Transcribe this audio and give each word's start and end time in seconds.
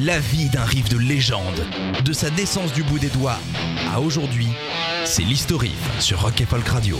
La 0.00 0.18
vie 0.18 0.48
d'un 0.48 0.64
riff 0.64 0.88
de 0.88 0.98
légende, 0.98 1.64
de 2.04 2.12
sa 2.12 2.28
naissance 2.30 2.72
du 2.72 2.82
bout 2.82 2.98
des 2.98 3.08
doigts 3.10 3.38
à 3.92 4.00
aujourd'hui, 4.00 4.48
c'est 5.04 5.22
l'historif 5.22 5.76
sur 6.00 6.20
Rock 6.22 6.40
et 6.40 6.46
Folk 6.46 6.66
Radio. 6.66 6.98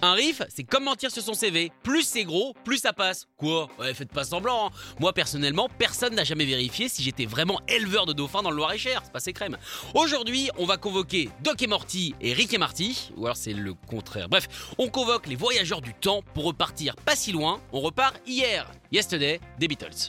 Un 0.00 0.14
riff, 0.14 0.40
c'est 0.48 0.64
comme 0.64 0.84
mentir 0.84 1.10
sur 1.10 1.22
son 1.22 1.34
CV. 1.34 1.70
Plus 1.82 2.02
c'est 2.04 2.24
gros, 2.24 2.54
plus 2.64 2.78
ça 2.78 2.92
passe. 2.94 3.26
Quoi? 3.36 3.68
Ouais, 3.78 3.92
faites 3.92 4.12
pas 4.12 4.24
semblant. 4.24 4.68
hein. 4.68 4.70
Moi, 4.98 5.12
personnellement, 5.12 5.68
personne 5.78 6.14
n'a 6.14 6.24
jamais 6.24 6.46
vérifié 6.46 6.88
si 6.88 7.02
j'étais 7.02 7.26
vraiment 7.26 7.60
éleveur 7.68 8.06
de 8.06 8.12
dauphins 8.14 8.42
dans 8.42 8.50
le 8.50 8.56
Loir-et-Cher. 8.56 9.02
C'est 9.04 9.12
pas 9.12 9.20
ses 9.20 9.32
crèmes. 9.34 9.58
Aujourd'hui, 9.94 10.48
on 10.58 10.64
va 10.64 10.78
convoquer 10.78 11.28
Doc 11.44 11.60
et 11.62 11.66
Morty 11.66 12.14
et 12.20 12.32
Rick 12.32 12.54
et 12.54 12.58
Marty. 12.58 13.12
Ou 13.16 13.26
alors 13.26 13.36
c'est 13.36 13.52
le 13.52 13.74
contraire. 13.74 14.28
Bref, 14.28 14.48
on 14.78 14.88
convoque 14.88 15.26
les 15.26 15.36
voyageurs 15.36 15.82
du 15.82 15.92
temps 15.92 16.22
pour 16.34 16.44
repartir 16.44 16.96
pas 16.96 17.14
si 17.14 17.30
loin. 17.30 17.60
On 17.72 17.80
repart 17.80 18.16
hier. 18.26 18.70
Yesterday, 18.90 19.40
des 19.58 19.68
Beatles. 19.68 20.08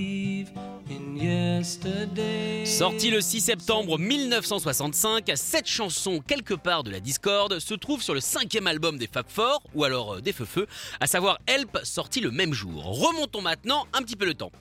Sorti 1.63 3.11
le 3.11 3.21
6 3.21 3.41
septembre 3.41 3.99
1965, 3.99 5.31
cette 5.35 5.67
chanson 5.67 6.19
quelque 6.19 6.55
part 6.55 6.83
de 6.83 6.89
la 6.89 6.99
discorde 6.99 7.59
se 7.59 7.75
trouve 7.75 8.01
sur 8.01 8.15
le 8.15 8.19
cinquième 8.19 8.65
album 8.65 8.97
des 8.97 9.07
Fab 9.07 9.25
Four, 9.27 9.61
ou 9.75 9.83
alors 9.83 10.15
euh, 10.15 10.21
des 10.21 10.33
Feu 10.33 10.45
Feu, 10.45 10.65
à 10.99 11.05
savoir 11.05 11.37
Help, 11.45 11.77
sorti 11.83 12.19
le 12.19 12.31
même 12.31 12.53
jour. 12.53 12.83
Remontons 12.83 13.41
maintenant 13.41 13.85
un 13.93 14.01
petit 14.01 14.15
peu 14.15 14.25
le 14.25 14.33
temps. 14.33 14.51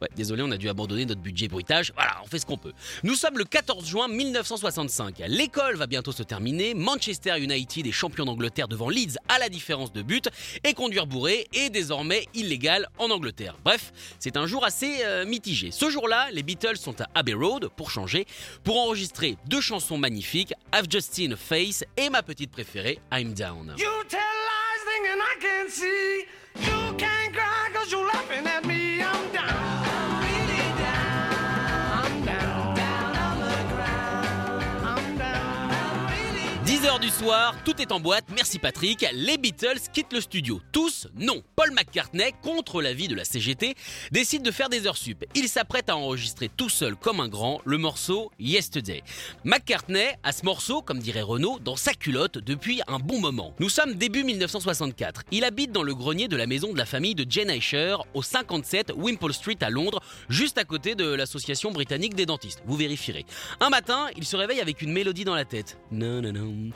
Ouais, 0.00 0.08
désolé, 0.14 0.42
on 0.42 0.50
a 0.52 0.56
dû 0.56 0.68
abandonner 0.68 1.04
notre 1.04 1.20
budget 1.20 1.48
bruitage. 1.48 1.92
Voilà, 1.96 2.20
on 2.22 2.26
fait 2.28 2.38
ce 2.38 2.46
qu'on 2.46 2.58
peut. 2.58 2.72
Nous 3.02 3.14
sommes 3.14 3.38
le 3.38 3.44
14 3.44 3.86
juin 3.86 4.06
1965. 4.06 5.22
L'école 5.26 5.76
va 5.76 5.88
bientôt 5.88 6.12
se 6.12 6.22
terminer. 6.22 6.74
Manchester 6.74 7.38
United 7.40 7.86
est 7.86 7.92
champion 7.92 8.24
d'Angleterre 8.24 8.68
devant 8.68 8.88
Leeds 8.88 9.16
à 9.28 9.38
la 9.40 9.48
différence 9.48 9.92
de 9.92 10.02
but. 10.02 10.28
Et 10.62 10.74
conduire 10.74 11.06
bourré 11.06 11.48
est 11.54 11.70
désormais 11.70 12.26
illégal 12.34 12.88
en 12.98 13.10
Angleterre. 13.10 13.56
Bref, 13.64 13.92
c'est 14.20 14.36
un 14.36 14.46
jour 14.46 14.64
assez 14.64 15.04
euh, 15.08 15.24
mitigé. 15.26 15.70
Ce 15.70 15.90
jour-là, 15.90 16.28
les 16.32 16.42
Beatles 16.42 16.76
sont 16.76 17.00
à 17.00 17.06
Abbey 17.14 17.34
Road 17.34 17.68
pour 17.76 17.90
changer, 17.90 18.26
pour 18.64 18.78
enregistrer 18.78 19.36
deux 19.46 19.60
chansons 19.60 19.98
magnifiques, 19.98 20.54
I've 20.74 20.86
Just 20.90 21.14
Seen 21.14 21.32
a 21.32 21.36
Face 21.36 21.84
et 21.96 22.10
ma 22.10 22.22
petite 22.22 22.50
préférée, 22.50 22.98
I'm 23.12 23.32
Down. 23.32 23.74
Tout 37.64 37.80
est 37.82 37.92
en 37.92 38.00
boîte, 38.00 38.24
merci 38.34 38.58
Patrick. 38.58 39.04
Les 39.12 39.36
Beatles 39.36 39.80
quittent 39.92 40.14
le 40.14 40.20
studio. 40.20 40.62
Tous, 40.72 41.08
non. 41.14 41.42
Paul 41.56 41.72
McCartney, 41.72 42.32
contre 42.42 42.80
l'avis 42.80 43.06
de 43.06 43.14
la 43.14 43.24
CGT, 43.24 43.74
décide 44.10 44.42
de 44.42 44.50
faire 44.50 44.70
des 44.70 44.86
heures 44.86 44.96
sup. 44.96 45.24
Il 45.34 45.48
s'apprête 45.48 45.90
à 45.90 45.96
enregistrer 45.96 46.48
tout 46.48 46.70
seul 46.70 46.96
comme 46.96 47.20
un 47.20 47.28
grand 47.28 47.60
le 47.66 47.76
morceau 47.76 48.30
Yesterday. 48.38 49.02
McCartney 49.44 50.14
a 50.22 50.32
ce 50.32 50.44
morceau, 50.44 50.80
comme 50.80 51.00
dirait 51.00 51.20
Renaud, 51.20 51.58
dans 51.58 51.76
sa 51.76 51.92
culotte 51.92 52.38
depuis 52.38 52.80
un 52.88 52.98
bon 52.98 53.20
moment. 53.20 53.54
Nous 53.58 53.68
sommes 53.68 53.94
début 53.94 54.24
1964. 54.24 55.24
Il 55.30 55.44
habite 55.44 55.70
dans 55.70 55.82
le 55.82 55.94
grenier 55.94 56.28
de 56.28 56.36
la 56.36 56.46
maison 56.46 56.72
de 56.72 56.78
la 56.78 56.86
famille 56.86 57.14
de 57.14 57.26
Jane 57.28 57.50
Asher 57.50 57.96
au 58.14 58.22
57 58.22 58.92
Wimpole 58.96 59.34
Street 59.34 59.58
à 59.60 59.68
Londres, 59.68 60.00
juste 60.30 60.56
à 60.56 60.64
côté 60.64 60.94
de 60.94 61.04
l'association 61.04 61.72
britannique 61.72 62.14
des 62.14 62.24
dentistes. 62.24 62.62
Vous 62.64 62.76
vérifierez. 62.76 63.26
Un 63.60 63.68
matin, 63.68 64.06
il 64.16 64.24
se 64.24 64.36
réveille 64.36 64.60
avec 64.60 64.80
une 64.80 64.92
mélodie 64.92 65.24
dans 65.24 65.34
la 65.34 65.44
tête. 65.44 65.78
Non, 65.90 66.22
non, 66.22 66.32
non. 66.32 66.70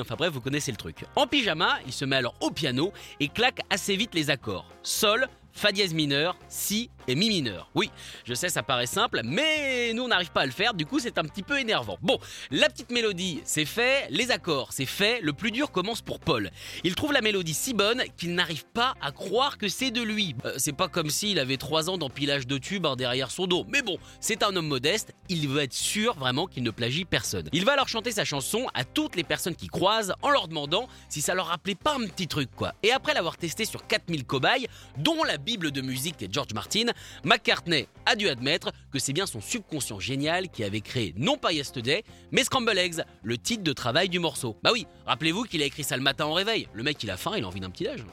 Enfin 0.00 0.14
bref, 0.16 0.32
vous 0.32 0.40
connaissez 0.40 0.70
le 0.70 0.76
truc. 0.76 1.04
En 1.16 1.26
pyjama, 1.26 1.78
il 1.86 1.92
se 1.92 2.04
met 2.04 2.16
alors 2.16 2.34
au 2.40 2.50
piano 2.50 2.92
et 3.20 3.28
claque 3.28 3.60
assez 3.70 3.96
vite 3.96 4.14
les 4.14 4.30
accords. 4.30 4.66
Sol, 4.82 5.28
Fa 5.52 5.70
dièse 5.70 5.94
mineur, 5.94 6.36
Si 6.48 6.90
et 7.08 7.14
Mi 7.14 7.28
mineur. 7.28 7.68
Oui, 7.74 7.90
je 8.24 8.34
sais, 8.34 8.48
ça 8.48 8.62
paraît 8.62 8.86
simple, 8.86 9.22
mais 9.24 9.92
nous 9.92 10.04
on 10.04 10.08
n'arrive 10.08 10.30
pas 10.30 10.42
à 10.42 10.46
le 10.46 10.52
faire, 10.52 10.72
du 10.74 10.86
coup 10.86 10.98
c'est 10.98 11.18
un 11.18 11.24
petit 11.24 11.42
peu 11.42 11.58
énervant. 11.58 11.98
Bon, 12.00 12.18
la 12.50 12.68
petite 12.68 12.90
mélodie, 12.90 13.40
c'est 13.44 13.64
fait, 13.64 14.06
les 14.10 14.30
accords, 14.30 14.72
c'est 14.72 14.86
fait, 14.86 15.20
le 15.20 15.32
plus 15.32 15.50
dur 15.50 15.70
commence 15.70 16.00
pour 16.00 16.20
Paul. 16.20 16.50
Il 16.84 16.94
trouve 16.94 17.12
la 17.12 17.20
mélodie 17.20 17.54
si 17.54 17.74
bonne 17.74 18.02
qu'il 18.16 18.34
n'arrive 18.34 18.64
pas 18.66 18.94
à 19.00 19.12
croire 19.12 19.58
que 19.58 19.68
c'est 19.68 19.90
de 19.90 20.00
lui. 20.02 20.34
Euh, 20.44 20.54
c'est 20.58 20.72
pas 20.72 20.88
comme 20.88 21.10
s'il 21.10 21.38
avait 21.38 21.56
3 21.56 21.90
ans 21.90 21.98
d'empilage 21.98 22.46
de 22.46 22.58
tubes 22.58 22.86
hein, 22.86 22.96
derrière 22.96 23.30
son 23.30 23.46
dos, 23.46 23.66
mais 23.68 23.82
bon, 23.82 23.98
c'est 24.20 24.42
un 24.42 24.54
homme 24.54 24.68
modeste, 24.68 25.12
il 25.28 25.48
veut 25.48 25.62
être 25.62 25.74
sûr 25.74 26.14
vraiment 26.14 26.46
qu'il 26.46 26.62
ne 26.62 26.70
plagie 26.70 27.04
personne. 27.04 27.48
Il 27.52 27.64
va 27.64 27.72
alors 27.72 27.88
chanter 27.88 28.12
sa 28.12 28.24
chanson 28.24 28.68
à 28.74 28.84
toutes 28.84 29.16
les 29.16 29.24
personnes 29.24 29.56
qui 29.56 29.66
croisent 29.66 30.14
en 30.22 30.30
leur 30.30 30.48
demandant 30.48 30.88
si 31.08 31.20
ça 31.20 31.34
leur 31.34 31.46
rappelait 31.46 31.74
pas 31.74 31.94
un 31.94 32.06
petit 32.06 32.28
truc 32.28 32.50
quoi. 32.54 32.74
Et 32.82 32.92
après 32.92 33.12
l'avoir 33.14 33.36
testé 33.36 33.64
sur 33.64 33.86
4000 33.86 34.24
cobayes, 34.24 34.68
dont 34.98 35.24
la 35.24 35.36
bible 35.44 35.70
de 35.70 35.80
musique 35.80 36.22
est 36.22 36.32
George 36.32 36.54
Martin, 36.54 36.86
McCartney 37.24 37.88
a 38.06 38.16
dû 38.16 38.28
admettre 38.28 38.72
que 38.92 38.98
c'est 38.98 39.12
bien 39.12 39.26
son 39.26 39.40
subconscient 39.40 40.00
génial 40.00 40.48
qui 40.48 40.64
avait 40.64 40.80
créé 40.80 41.14
non 41.16 41.36
pas 41.36 41.52
Yesterday, 41.52 42.04
mais 42.30 42.44
Scramble 42.44 42.78
Eggs, 42.78 43.02
le 43.22 43.36
titre 43.36 43.62
de 43.62 43.72
travail 43.72 44.08
du 44.08 44.18
morceau. 44.18 44.56
Bah 44.62 44.70
oui, 44.72 44.86
rappelez-vous 45.06 45.44
qu'il 45.44 45.62
a 45.62 45.66
écrit 45.66 45.84
ça 45.84 45.96
le 45.96 46.02
matin 46.02 46.26
au 46.26 46.32
réveil. 46.32 46.68
Le 46.72 46.82
mec 46.82 47.02
il 47.02 47.10
a 47.10 47.16
faim, 47.16 47.32
il 47.36 47.44
a 47.44 47.48
envie 47.48 47.60
d'un 47.60 47.70
petit 47.70 47.84
déj. 47.84 48.04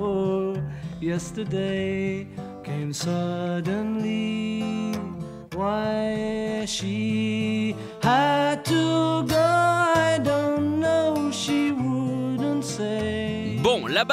Oh, 0.00 0.54
yesterday 1.00 2.24
came 2.62 2.92
suddenly. 2.92 4.62
Why 5.56 6.64
she 6.66 7.74
had 8.00 8.64
to 8.66 9.24
go, 9.24 9.34
I 9.34 10.20
don't 10.22 10.78
know, 10.78 11.32
she 11.32 11.72
wouldn't 11.72 12.64
say. 12.64 13.17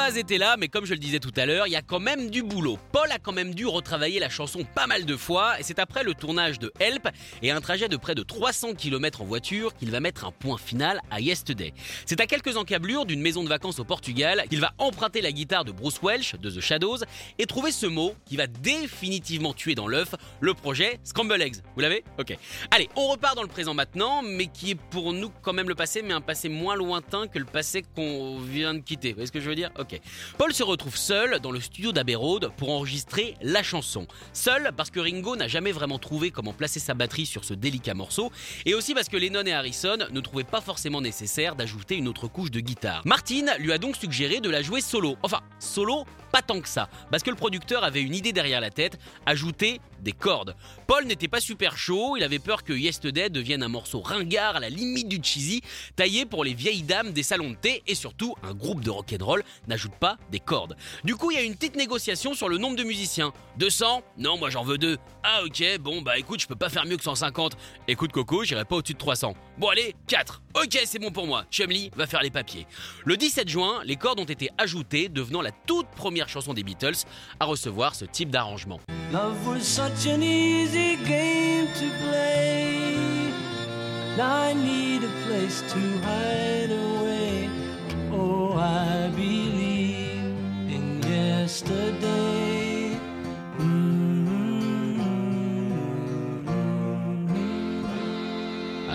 Base 0.06 0.18
était 0.18 0.38
là, 0.38 0.56
mais 0.56 0.68
comme 0.68 0.84
je 0.84 0.92
le 0.92 1.00
disais 1.00 1.18
tout 1.18 1.32
à 1.34 1.46
l'heure, 1.46 1.66
il 1.66 1.72
y 1.72 1.76
a 1.76 1.82
quand 1.82 1.98
même 1.98 2.30
du 2.30 2.44
boulot. 2.44 2.78
Paul 2.92 3.10
a 3.10 3.18
quand 3.18 3.32
même 3.32 3.56
dû 3.56 3.66
retravailler 3.66 4.20
la 4.20 4.28
chanson 4.28 4.60
pas 4.62 4.86
mal 4.86 5.04
de 5.04 5.16
fois, 5.16 5.58
et 5.58 5.64
c'est 5.64 5.80
après 5.80 6.04
le 6.04 6.14
tournage 6.14 6.60
de 6.60 6.72
Help 6.78 7.08
et 7.42 7.50
un 7.50 7.60
trajet 7.60 7.88
de 7.88 7.96
près 7.96 8.14
de 8.14 8.22
300 8.22 8.74
km 8.74 9.22
en 9.22 9.24
voiture 9.24 9.74
qu'il 9.74 9.90
va 9.90 9.98
mettre 9.98 10.24
un 10.24 10.30
point 10.30 10.58
final 10.58 11.00
à 11.10 11.18
Yesterday. 11.20 11.74
C'est 12.04 12.20
à 12.20 12.26
quelques 12.26 12.56
encablures 12.56 13.04
d'une 13.04 13.20
maison 13.20 13.42
de 13.42 13.48
vacances 13.48 13.80
au 13.80 13.84
Portugal 13.84 14.44
qu'il 14.48 14.60
va 14.60 14.74
emprunter 14.78 15.20
la 15.22 15.32
guitare 15.32 15.64
de 15.64 15.72
Bruce 15.72 15.98
Welch 16.00 16.36
de 16.36 16.50
The 16.50 16.60
Shadows 16.60 16.98
et 17.40 17.46
trouver 17.46 17.72
ce 17.72 17.86
mot 17.86 18.14
qui 18.26 18.36
va 18.36 18.46
définitivement 18.46 19.54
tuer 19.54 19.74
dans 19.74 19.88
l'œuf 19.88 20.14
le 20.38 20.54
projet 20.54 21.00
Scramble 21.02 21.42
Eggs. 21.42 21.56
Vous 21.74 21.80
l'avez? 21.80 22.04
Ok. 22.20 22.38
Allez, 22.70 22.88
on 22.94 23.08
repart 23.08 23.34
dans 23.34 23.42
le 23.42 23.48
présent 23.48 23.74
maintenant, 23.74 24.22
mais 24.22 24.46
qui 24.46 24.70
est 24.70 24.76
pour 24.76 25.12
nous 25.12 25.32
quand 25.42 25.52
même 25.52 25.68
le 25.68 25.74
passé, 25.74 26.02
mais 26.02 26.14
un 26.14 26.20
passé 26.20 26.48
moins 26.48 26.76
lointain 26.76 27.26
que 27.26 27.40
le 27.40 27.44
passé 27.44 27.82
qu'on 27.96 28.38
vient 28.38 28.72
de 28.72 28.78
quitter. 28.78 29.08
Vous 29.08 29.16
voyez 29.16 29.26
ce 29.26 29.32
que 29.32 29.40
je 29.40 29.48
veux 29.48 29.56
dire? 29.56 29.72
Ok. 29.80 29.95
Paul 30.38 30.52
se 30.52 30.62
retrouve 30.62 30.96
seul 30.96 31.40
dans 31.40 31.50
le 31.50 31.60
studio 31.60 31.92
d'Abbey 31.92 32.16
pour 32.56 32.70
enregistrer 32.70 33.34
la 33.42 33.62
chanson. 33.62 34.06
Seul 34.32 34.70
parce 34.76 34.90
que 34.90 35.00
Ringo 35.00 35.36
n'a 35.36 35.48
jamais 35.48 35.72
vraiment 35.72 35.98
trouvé 35.98 36.30
comment 36.30 36.52
placer 36.52 36.80
sa 36.80 36.94
batterie 36.94 37.26
sur 37.26 37.44
ce 37.44 37.54
délicat 37.54 37.94
morceau, 37.94 38.32
et 38.64 38.74
aussi 38.74 38.94
parce 38.94 39.08
que 39.08 39.16
Lennon 39.16 39.44
et 39.44 39.52
Harrison 39.52 39.98
ne 40.10 40.20
trouvaient 40.20 40.44
pas 40.44 40.60
forcément 40.60 41.00
nécessaire 41.00 41.56
d'ajouter 41.56 41.96
une 41.96 42.08
autre 42.08 42.28
couche 42.28 42.50
de 42.50 42.60
guitare. 42.60 43.02
Martin 43.04 43.56
lui 43.58 43.72
a 43.72 43.78
donc 43.78 43.96
suggéré 43.96 44.40
de 44.40 44.50
la 44.50 44.62
jouer 44.62 44.80
solo. 44.80 45.16
Enfin, 45.22 45.40
solo, 45.58 46.04
pas 46.36 46.42
tant 46.42 46.60
que 46.60 46.68
ça, 46.68 46.90
parce 47.10 47.22
que 47.22 47.30
le 47.30 47.36
producteur 47.36 47.82
avait 47.82 48.02
une 48.02 48.14
idée 48.14 48.34
derrière 48.34 48.60
la 48.60 48.68
tête, 48.68 48.98
ajouter 49.24 49.80
des 50.00 50.12
cordes. 50.12 50.54
Paul 50.86 51.06
n'était 51.06 51.28
pas 51.28 51.40
super 51.40 51.78
chaud, 51.78 52.14
il 52.18 52.22
avait 52.22 52.38
peur 52.38 52.62
que 52.62 52.74
Yesterday 52.74 53.30
devienne 53.30 53.62
un 53.62 53.68
morceau 53.68 54.02
ringard 54.02 54.56
à 54.56 54.60
la 54.60 54.68
limite 54.68 55.08
du 55.08 55.18
cheesy, 55.22 55.62
taillé 55.96 56.26
pour 56.26 56.44
les 56.44 56.52
vieilles 56.52 56.82
dames 56.82 57.12
des 57.12 57.22
salons 57.22 57.52
de 57.52 57.54
thé, 57.56 57.82
et 57.86 57.94
surtout, 57.94 58.34
un 58.42 58.52
groupe 58.52 58.84
de 58.84 58.90
rock'n'roll 58.90 59.44
n'ajoute 59.66 59.94
pas 59.98 60.18
des 60.30 60.38
cordes. 60.38 60.76
Du 61.04 61.16
coup, 61.16 61.30
il 61.30 61.38
y 61.38 61.40
a 61.40 61.42
une 61.42 61.54
petite 61.54 61.76
négociation 61.76 62.34
sur 62.34 62.50
le 62.50 62.58
nombre 62.58 62.76
de 62.76 62.84
musiciens. 62.84 63.32
200 63.56 64.02
Non, 64.18 64.36
moi 64.36 64.50
j'en 64.50 64.62
veux 64.62 64.76
deux. 64.76 64.98
Ah 65.22 65.42
ok, 65.42 65.78
bon 65.80 66.02
bah 66.02 66.18
écoute, 66.18 66.40
je 66.40 66.46
peux 66.46 66.54
pas 66.54 66.68
faire 66.68 66.84
mieux 66.84 66.98
que 66.98 67.02
150. 67.02 67.56
Écoute 67.88 68.12
Coco, 68.12 68.44
j'irai 68.44 68.66
pas 68.66 68.76
au-dessus 68.76 68.92
de 68.92 68.98
300. 68.98 69.34
Bon 69.56 69.68
allez, 69.68 69.96
4. 70.08 70.42
Ok, 70.54 70.78
c'est 70.84 70.98
bon 70.98 71.10
pour 71.10 71.26
moi. 71.26 71.46
Chumley 71.50 71.90
va 71.96 72.06
faire 72.06 72.22
les 72.22 72.30
papiers. 72.30 72.66
Le 73.04 73.16
17 73.16 73.48
juin, 73.48 73.80
les 73.84 73.96
cordes 73.96 74.20
ont 74.20 74.24
été 74.24 74.50
ajoutées, 74.58 75.08
devenant 75.08 75.40
la 75.40 75.50
toute 75.50 75.88
première 75.88 76.25
chanson 76.28 76.54
des 76.54 76.62
Beatles 76.62 77.04
à 77.40 77.44
recevoir 77.44 77.94
ce 77.94 78.04
type 78.04 78.30
d'arrangement. 78.30 78.80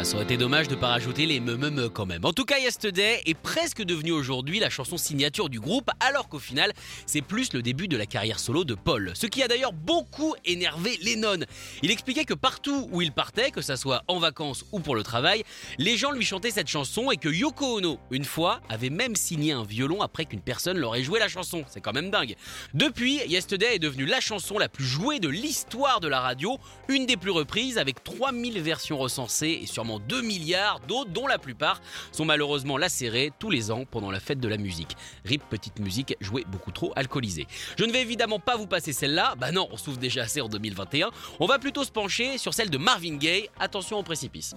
Ah, 0.01 0.03
ça 0.03 0.15
aurait 0.15 0.23
été 0.23 0.35
dommage 0.35 0.67
de 0.67 0.73
pas 0.73 0.87
rajouter 0.87 1.27
les 1.27 1.39
me 1.39 1.55
me 1.57 1.69
me 1.69 1.87
quand 1.87 2.07
même. 2.07 2.25
En 2.25 2.33
tout 2.33 2.43
cas, 2.43 2.57
Yesterday 2.57 3.21
est 3.27 3.35
presque 3.35 3.83
devenu 3.83 4.11
aujourd'hui 4.11 4.59
la 4.59 4.71
chanson 4.71 4.97
signature 4.97 5.47
du 5.47 5.59
groupe, 5.59 5.91
alors 5.99 6.27
qu'au 6.27 6.39
final, 6.39 6.73
c'est 7.05 7.21
plus 7.21 7.53
le 7.53 7.61
début 7.61 7.87
de 7.87 7.97
la 7.97 8.07
carrière 8.07 8.39
solo 8.39 8.63
de 8.63 8.73
Paul. 8.73 9.11
Ce 9.13 9.27
qui 9.27 9.43
a 9.43 9.47
d'ailleurs 9.47 9.73
beaucoup 9.73 10.33
énervé 10.43 10.97
Lennon. 11.03 11.45
Il 11.83 11.91
expliquait 11.91 12.25
que 12.25 12.33
partout 12.33 12.89
où 12.91 13.03
il 13.03 13.11
partait, 13.11 13.51
que 13.51 13.61
ça 13.61 13.77
soit 13.77 14.01
en 14.07 14.17
vacances 14.17 14.65
ou 14.71 14.79
pour 14.79 14.95
le 14.95 15.03
travail, 15.03 15.43
les 15.77 15.97
gens 15.97 16.09
lui 16.09 16.25
chantaient 16.25 16.49
cette 16.49 16.67
chanson 16.67 17.11
et 17.11 17.17
que 17.17 17.29
Yoko 17.29 17.77
Ono, 17.77 17.99
une 18.09 18.25
fois, 18.25 18.59
avait 18.69 18.89
même 18.89 19.15
signé 19.15 19.51
un 19.51 19.63
violon 19.63 20.01
après 20.01 20.25
qu'une 20.25 20.41
personne 20.41 20.79
leur 20.79 20.95
ait 20.95 21.03
joué 21.03 21.19
la 21.19 21.27
chanson. 21.27 21.63
C'est 21.69 21.81
quand 21.81 21.93
même 21.93 22.09
dingue. 22.09 22.35
Depuis, 22.73 23.19
Yesterday 23.27 23.75
est 23.75 23.79
devenue 23.79 24.07
la 24.07 24.19
chanson 24.19 24.57
la 24.57 24.67
plus 24.67 24.85
jouée 24.85 25.19
de 25.19 25.29
l'histoire 25.29 25.99
de 25.99 26.07
la 26.07 26.21
radio, 26.21 26.57
une 26.87 27.05
des 27.05 27.17
plus 27.17 27.29
reprises 27.29 27.77
avec 27.77 28.03
3000 28.03 28.59
versions 28.61 28.97
recensées 28.97 29.59
et 29.61 29.67
sûrement 29.67 29.90
2 29.99 30.21
milliards 30.21 30.79
d'autres 30.87 31.11
dont 31.11 31.27
la 31.27 31.37
plupart 31.37 31.81
sont 32.11 32.25
malheureusement 32.25 32.77
lacérées 32.77 33.31
tous 33.39 33.49
les 33.49 33.71
ans 33.71 33.85
pendant 33.89 34.11
la 34.11 34.19
fête 34.19 34.39
de 34.39 34.47
la 34.47 34.57
musique. 34.57 34.95
RIP 35.25 35.43
petite 35.49 35.79
musique 35.79 36.15
jouée 36.21 36.45
beaucoup 36.47 36.71
trop 36.71 36.93
alcoolisée. 36.95 37.47
Je 37.77 37.83
ne 37.85 37.91
vais 37.91 38.01
évidemment 38.01 38.39
pas 38.39 38.57
vous 38.57 38.67
passer 38.67 38.93
celle-là, 38.93 39.35
bah 39.37 39.51
non, 39.51 39.67
on 39.71 39.77
souffre 39.77 39.99
déjà 39.99 40.23
assez 40.23 40.41
en 40.41 40.49
2021. 40.49 41.09
On 41.39 41.45
va 41.45 41.59
plutôt 41.59 41.83
se 41.83 41.91
pencher 41.91 42.37
sur 42.37 42.53
celle 42.53 42.69
de 42.69 42.77
Marvin 42.77 43.17
Gaye. 43.17 43.49
Attention 43.59 43.97
au 43.99 44.03
précipice. 44.03 44.53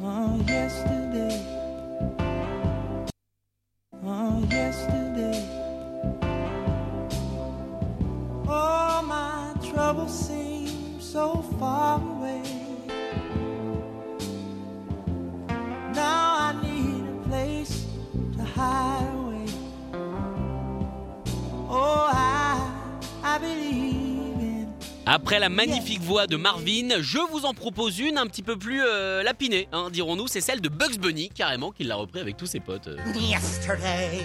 Après 25.14 25.38
la 25.38 25.48
magnifique 25.48 26.00
voix 26.02 26.26
de 26.26 26.34
Marvin, 26.36 27.00
je 27.00 27.18
vous 27.30 27.44
en 27.44 27.54
propose 27.54 28.00
une 28.00 28.18
un 28.18 28.26
petit 28.26 28.42
peu 28.42 28.56
plus 28.56 28.82
euh, 28.84 29.22
lapinée, 29.22 29.68
hein, 29.70 29.88
dirons-nous. 29.92 30.26
C'est 30.26 30.40
celle 30.40 30.60
de 30.60 30.68
Bugs 30.68 30.98
Bunny, 30.98 31.28
carrément, 31.28 31.70
qui 31.70 31.84
l'a 31.84 31.94
repris 31.94 32.18
avec 32.18 32.36
tous 32.36 32.46
ses 32.46 32.58
potes. 32.58 32.88
euh. 32.88 32.96
yesterday. 33.14 34.24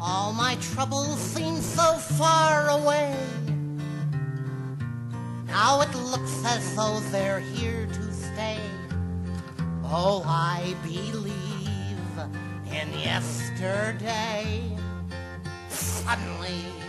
All 0.00 0.32
my 0.32 0.56
troubles 0.74 1.14
seem 1.18 1.60
so 1.60 1.98
far 2.16 2.70
away. 2.70 3.12
Now 5.46 5.82
it 5.82 5.94
looks 6.10 6.42
as 6.46 6.74
though 6.74 7.00
they're 7.12 7.40
here 7.40 7.86
to 7.86 8.12
stay. 8.14 8.56
Oh, 9.92 10.24
I 10.26 10.74
believe 10.82 11.34
in 12.72 12.98
yesterday. 12.98 14.74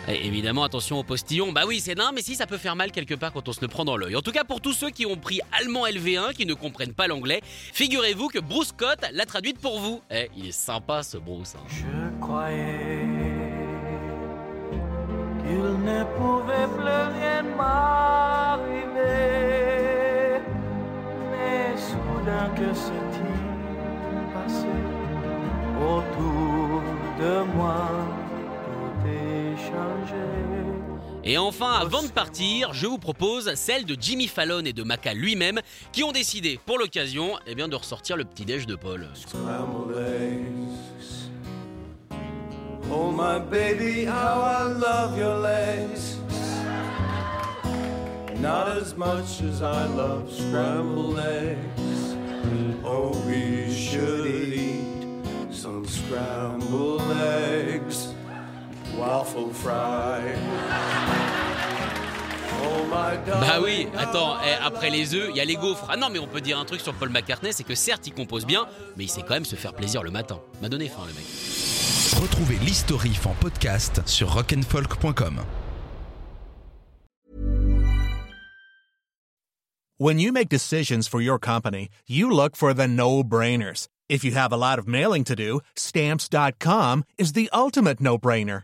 Et 0.07 0.27
évidemment, 0.27 0.63
attention 0.63 0.99
aux 0.99 1.03
postillons. 1.03 1.51
Bah 1.51 1.63
oui, 1.65 1.79
c'est 1.79 1.95
nain, 1.95 2.11
mais 2.13 2.21
si 2.21 2.35
ça 2.35 2.45
peut 2.45 2.59
faire 2.59 2.75
mal 2.75 2.91
quelque 2.91 3.15
part 3.15 3.33
quand 3.33 3.49
on 3.49 3.53
se 3.53 3.61
le 3.61 3.67
prend 3.67 3.85
dans 3.85 3.97
l'œil. 3.97 4.15
En 4.15 4.21
tout 4.21 4.31
cas, 4.31 4.43
pour 4.43 4.61
tous 4.61 4.73
ceux 4.73 4.91
qui 4.91 5.07
ont 5.07 5.17
pris 5.17 5.41
allemand 5.51 5.87
LV1, 5.87 6.33
qui 6.33 6.45
ne 6.45 6.53
comprennent 6.53 6.93
pas 6.93 7.07
l'anglais, 7.07 7.41
figurez-vous 7.73 8.27
que 8.27 8.37
Bruce 8.39 8.67
Scott 8.67 8.99
l'a 9.11 9.25
traduite 9.25 9.57
pour 9.59 9.79
vous. 9.79 10.01
Eh, 10.11 10.29
il 10.37 10.45
est 10.47 10.51
sympa 10.51 11.01
ce 11.01 11.17
Bruce. 11.17 11.55
hein. 11.55 11.63
Je 11.67 12.19
croyais 12.21 12.99
qu'il 15.43 15.57
ne 15.57 16.03
pouvait 16.17 16.67
plus 16.75 17.01
rien 17.19 17.41
m'arriver. 17.57 18.83
Mais 21.31 21.75
soudain 21.77 22.49
que 22.55 22.73
s'est-il 22.75 23.14
Et 31.27 31.39
enfin, 31.39 31.73
avant 31.73 32.03
de 32.03 32.07
partir, 32.07 32.71
je 32.73 32.85
vous 32.85 32.99
propose 32.99 33.55
celle 33.55 33.85
de 33.85 33.97
Jimmy 33.99 34.27
Fallon 34.27 34.63
et 34.63 34.73
de 34.73 34.83
Maca 34.83 35.15
lui-même, 35.15 35.59
qui 35.91 36.03
ont 36.03 36.11
décidé, 36.11 36.59
pour 36.67 36.77
l'occasion, 36.77 37.31
eh 37.47 37.55
bien, 37.55 37.67
de 37.67 37.75
ressortir 37.75 38.15
le 38.15 38.25
petit-déj 38.25 38.67
de 38.67 38.75
Paul. 38.75 39.07
Oh, 42.91 43.11
my 43.11 43.39
baby, 43.49 44.05
how 44.05 44.43
I 44.43 44.71
love 44.79 45.17
your 45.17 45.39
legs. 45.39 46.19
Not 48.39 48.77
as 48.79 48.95
much 48.95 49.41
as 49.41 49.63
I 49.63 49.87
love 49.95 50.31
scrambled 50.31 51.17
eggs. 51.17 52.15
Oh, 52.85 53.09
we 53.25 53.73
should 53.73 54.27
eat 54.27 55.25
some 55.51 55.87
scrambled 55.87 57.01
eggs. 57.19 58.14
Waffle 58.97 59.51
fry. 59.53 60.21
Oh, 62.63 62.85
my 62.85 63.17
Bah 63.25 63.59
oui, 63.61 63.87
attends, 63.97 64.37
eh, 64.45 64.63
après 64.63 64.89
les 64.89 65.13
œufs, 65.13 65.27
il 65.31 65.35
y 65.35 65.41
a 65.41 65.45
les 65.45 65.55
gaufres. 65.55 65.87
Ah 65.89 65.97
non, 65.97 66.07
mais 66.09 66.19
on 66.19 66.27
peut 66.27 66.41
dire 66.41 66.57
un 66.57 66.65
truc 66.65 66.79
sur 66.79 66.93
Paul 66.93 67.09
McCartney, 67.09 67.51
c'est 67.51 67.63
que 67.63 67.75
certes, 67.75 68.07
il 68.07 68.13
compose 68.13 68.45
bien, 68.45 68.67
mais 68.95 69.03
il 69.05 69.09
sait 69.09 69.21
quand 69.21 69.33
même 69.33 69.45
se 69.45 69.55
faire 69.55 69.73
plaisir 69.73 70.01
le 70.01 70.11
matin. 70.11 70.39
M'a 70.61 70.69
donné 70.69 70.87
faim, 70.87 71.03
le 71.07 71.13
mec. 71.13 71.25
Retrouvez 72.21 72.55
l'historif 72.65 73.25
en 73.27 73.33
podcast 73.33 74.01
sur 74.05 74.29
rock'n'folk.com. 74.33 75.41
When 79.97 80.19
you 80.19 80.31
make 80.33 80.49
decisions 80.49 81.07
for 81.07 81.21
your 81.21 81.39
company, 81.39 81.89
you 82.07 82.29
look 82.29 82.55
for 82.55 82.73
the 82.73 82.87
no-brainers. 82.87 83.87
If 84.09 84.23
you 84.23 84.31
have 84.33 84.51
a 84.51 84.57
lot 84.57 84.77
of 84.77 84.87
mailing 84.87 85.23
to 85.25 85.35
do, 85.35 85.61
stamps.com 85.75 87.03
is 87.17 87.31
the 87.33 87.49
ultimate 87.53 88.01
no-brainer. 88.01 88.63